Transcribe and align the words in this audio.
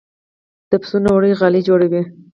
د 0.69 0.71
پسونو 0.81 1.09
وړۍ 1.13 1.33
غالۍ 1.39 1.61
جوړوي 1.69 2.01